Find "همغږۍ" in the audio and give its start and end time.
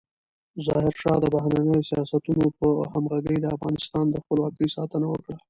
2.91-3.37